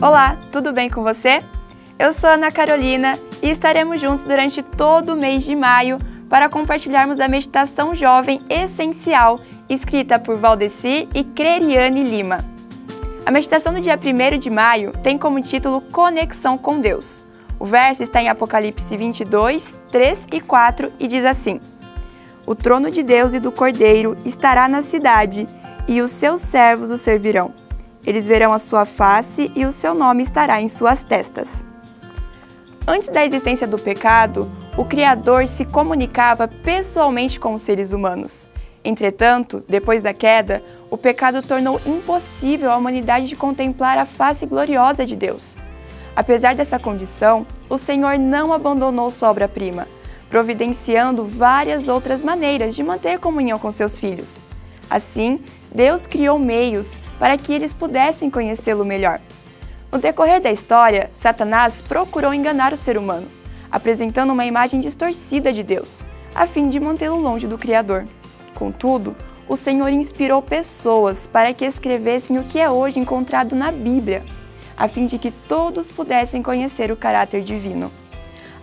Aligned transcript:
Olá, 0.00 0.38
tudo 0.52 0.72
bem 0.72 0.88
com 0.88 1.02
você? 1.02 1.42
Eu 1.98 2.12
sou 2.12 2.30
Ana 2.30 2.52
Carolina 2.52 3.18
e 3.42 3.50
estaremos 3.50 4.00
juntos 4.00 4.22
durante 4.22 4.62
todo 4.62 5.12
o 5.12 5.16
mês 5.16 5.42
de 5.42 5.56
maio 5.56 5.98
para 6.28 6.48
compartilharmos 6.48 7.18
a 7.18 7.26
meditação 7.26 7.96
jovem 7.96 8.40
essencial 8.48 9.40
escrita 9.68 10.16
por 10.16 10.36
Valdecir 10.36 11.08
e 11.12 11.24
Creriane 11.24 12.04
Lima. 12.04 12.44
A 13.26 13.32
meditação 13.32 13.74
do 13.74 13.80
dia 13.80 13.98
1 13.98 14.38
de 14.38 14.48
maio 14.48 14.92
tem 15.02 15.18
como 15.18 15.42
título 15.42 15.80
Conexão 15.80 16.56
com 16.56 16.80
Deus. 16.80 17.24
O 17.58 17.66
verso 17.66 18.04
está 18.04 18.22
em 18.22 18.28
Apocalipse 18.28 18.96
22, 18.96 19.80
3 19.90 20.28
e 20.32 20.40
4 20.40 20.92
e 21.00 21.08
diz 21.08 21.24
assim: 21.24 21.60
O 22.46 22.54
trono 22.54 22.88
de 22.88 23.02
Deus 23.02 23.34
e 23.34 23.40
do 23.40 23.50
Cordeiro 23.50 24.16
estará 24.24 24.68
na 24.68 24.80
cidade, 24.80 25.44
e 25.88 26.00
os 26.00 26.12
seus 26.12 26.40
servos 26.40 26.92
o 26.92 26.96
servirão. 26.96 27.52
Eles 28.06 28.26
verão 28.26 28.52
a 28.52 28.58
sua 28.58 28.84
face 28.84 29.50
e 29.54 29.64
o 29.64 29.72
seu 29.72 29.94
nome 29.94 30.22
estará 30.22 30.60
em 30.60 30.68
suas 30.68 31.04
testas. 31.04 31.64
Antes 32.86 33.08
da 33.08 33.24
existência 33.24 33.66
do 33.66 33.78
pecado, 33.78 34.50
o 34.76 34.84
Criador 34.84 35.46
se 35.46 35.64
comunicava 35.64 36.48
pessoalmente 36.48 37.38
com 37.38 37.52
os 37.52 37.60
seres 37.60 37.92
humanos. 37.92 38.46
Entretanto, 38.82 39.62
depois 39.68 40.02
da 40.02 40.14
queda, 40.14 40.62
o 40.90 40.96
pecado 40.96 41.42
tornou 41.42 41.80
impossível 41.84 42.70
a 42.70 42.76
humanidade 42.76 43.26
de 43.26 43.36
contemplar 43.36 43.98
a 43.98 44.06
face 44.06 44.46
gloriosa 44.46 45.04
de 45.04 45.14
Deus. 45.14 45.54
Apesar 46.16 46.54
dessa 46.54 46.78
condição, 46.78 47.46
o 47.68 47.76
Senhor 47.76 48.18
não 48.18 48.52
abandonou 48.52 49.10
sua 49.10 49.30
obra-prima, 49.30 49.86
providenciando 50.30 51.24
várias 51.24 51.88
outras 51.88 52.22
maneiras 52.22 52.74
de 52.74 52.82
manter 52.82 53.18
comunhão 53.18 53.58
com 53.58 53.70
seus 53.70 53.98
filhos. 53.98 54.40
Assim, 54.90 55.40
Deus 55.74 56.06
criou 56.06 56.38
meios 56.38 56.96
para 57.18 57.36
que 57.36 57.52
eles 57.52 57.72
pudessem 57.72 58.30
conhecê-lo 58.30 58.84
melhor. 58.84 59.20
No 59.90 59.98
decorrer 59.98 60.40
da 60.40 60.52
história, 60.52 61.10
Satanás 61.18 61.80
procurou 61.80 62.34
enganar 62.34 62.72
o 62.72 62.76
ser 62.76 62.98
humano, 62.98 63.26
apresentando 63.70 64.32
uma 64.32 64.46
imagem 64.46 64.80
distorcida 64.80 65.52
de 65.52 65.62
Deus, 65.62 66.00
a 66.34 66.46
fim 66.46 66.68
de 66.68 66.78
mantê-lo 66.78 67.20
longe 67.20 67.46
do 67.46 67.58
Criador. 67.58 68.04
Contudo, 68.54 69.16
o 69.48 69.56
Senhor 69.56 69.88
inspirou 69.88 70.42
pessoas 70.42 71.26
para 71.26 71.54
que 71.54 71.64
escrevessem 71.64 72.38
o 72.38 72.44
que 72.44 72.58
é 72.58 72.68
hoje 72.68 73.00
encontrado 73.00 73.56
na 73.56 73.72
Bíblia, 73.72 74.22
a 74.76 74.86
fim 74.88 75.06
de 75.06 75.18
que 75.18 75.30
todos 75.30 75.88
pudessem 75.88 76.42
conhecer 76.42 76.92
o 76.92 76.96
caráter 76.96 77.42
divino. 77.42 77.90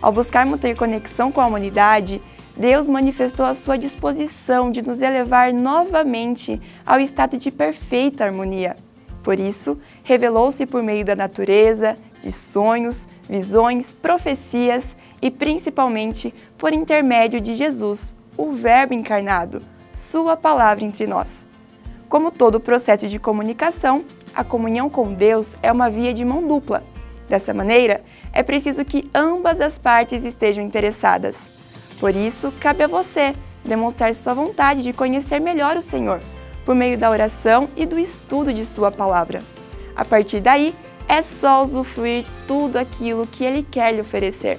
Ao 0.00 0.12
buscar 0.12 0.46
manter 0.46 0.76
conexão 0.76 1.32
com 1.32 1.40
a 1.40 1.46
humanidade, 1.46 2.22
Deus 2.56 2.88
manifestou 2.88 3.44
a 3.44 3.54
sua 3.54 3.76
disposição 3.76 4.70
de 4.70 4.80
nos 4.80 5.02
elevar 5.02 5.52
novamente 5.52 6.60
ao 6.86 6.98
estado 6.98 7.36
de 7.36 7.50
perfeita 7.50 8.24
harmonia. 8.24 8.74
Por 9.22 9.38
isso, 9.38 9.78
revelou-se 10.02 10.64
por 10.64 10.82
meio 10.82 11.04
da 11.04 11.14
natureza, 11.14 11.94
de 12.22 12.32
sonhos, 12.32 13.06
visões, 13.28 13.92
profecias 13.92 14.96
e 15.20 15.30
principalmente 15.30 16.32
por 16.56 16.72
intermédio 16.72 17.40
de 17.40 17.54
Jesus, 17.54 18.14
o 18.38 18.52
Verbo 18.52 18.94
encarnado, 18.94 19.60
Sua 19.92 20.36
palavra 20.36 20.84
entre 20.84 21.06
nós. 21.06 21.44
Como 22.08 22.30
todo 22.30 22.60
processo 22.60 23.08
de 23.08 23.18
comunicação, 23.18 24.04
a 24.34 24.44
comunhão 24.44 24.88
com 24.88 25.12
Deus 25.12 25.56
é 25.62 25.72
uma 25.72 25.90
via 25.90 26.14
de 26.14 26.24
mão 26.24 26.46
dupla. 26.46 26.82
Dessa 27.28 27.52
maneira, 27.52 28.02
é 28.32 28.42
preciso 28.42 28.84
que 28.84 29.10
ambas 29.14 29.60
as 29.60 29.76
partes 29.76 30.24
estejam 30.24 30.64
interessadas. 30.64 31.55
Por 31.98 32.14
isso, 32.14 32.52
cabe 32.60 32.84
a 32.84 32.86
você 32.86 33.34
demonstrar 33.64 34.14
sua 34.14 34.34
vontade 34.34 34.82
de 34.82 34.92
conhecer 34.92 35.40
melhor 35.40 35.76
o 35.76 35.82
Senhor, 35.82 36.20
por 36.64 36.74
meio 36.74 36.98
da 36.98 37.10
oração 37.10 37.68
e 37.76 37.86
do 37.86 37.98
estudo 37.98 38.52
de 38.52 38.64
Sua 38.64 38.90
palavra. 38.90 39.40
A 39.94 40.04
partir 40.04 40.40
daí, 40.40 40.74
é 41.08 41.22
só 41.22 41.62
usufruir 41.62 42.24
tudo 42.46 42.76
aquilo 42.76 43.26
que 43.26 43.44
Ele 43.44 43.66
quer 43.68 43.94
lhe 43.94 44.00
oferecer. 44.00 44.58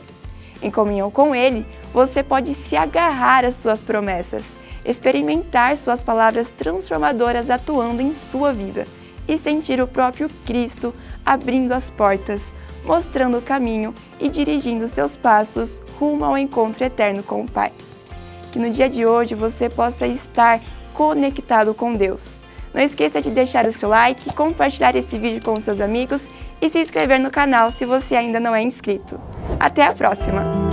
Em 0.61 0.71
comunhão 0.71 1.11
com 1.11 1.35
Ele, 1.35 1.65
você 1.93 2.23
pode 2.23 2.53
se 2.55 2.75
agarrar 2.75 3.45
às 3.45 3.55
Suas 3.55 3.81
promessas, 3.81 4.55
experimentar 4.83 5.77
Suas 5.77 6.01
palavras 6.01 6.49
transformadoras 6.49 7.49
atuando 7.49 8.01
em 8.01 8.15
sua 8.15 8.51
vida 8.51 8.85
e 9.27 9.37
sentir 9.37 9.81
o 9.81 9.87
próprio 9.87 10.29
Cristo 10.45 10.93
abrindo 11.25 11.73
as 11.73 11.89
portas 11.89 12.41
mostrando 12.87 13.37
o 13.37 13.41
caminho 13.41 13.93
e 14.19 14.29
dirigindo 14.29 14.87
seus 14.87 15.15
passos 15.15 15.81
rumo 15.99 16.23
ao 16.23 16.37
encontro 16.37 16.83
eterno 16.83 17.21
com 17.21 17.41
o 17.41 17.51
Pai. 17.51 17.71
Que 18.51 18.57
no 18.57 18.71
dia 18.71 18.89
de 18.89 19.05
hoje 19.05 19.35
você 19.35 19.69
possa 19.69 20.07
estar 20.07 20.61
conectado 20.93 21.73
com 21.73 21.93
Deus. 21.93 22.29
Não 22.73 22.81
esqueça 22.81 23.21
de 23.21 23.29
deixar 23.29 23.65
o 23.67 23.73
seu 23.73 23.89
like, 23.89 24.33
compartilhar 24.33 24.95
esse 24.95 25.17
vídeo 25.17 25.41
com 25.43 25.55
seus 25.57 25.81
amigos 25.81 26.27
e 26.61 26.69
se 26.69 26.79
inscrever 26.79 27.19
no 27.19 27.29
canal 27.29 27.71
se 27.71 27.85
você 27.85 28.15
ainda 28.15 28.39
não 28.39 28.55
é 28.55 28.61
inscrito. 28.61 29.19
Até 29.59 29.85
a 29.85 29.93
próxima! 29.93 30.66